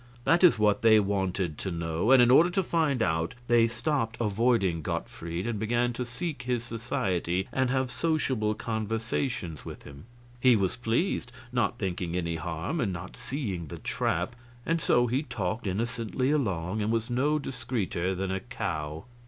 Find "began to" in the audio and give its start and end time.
5.59-6.07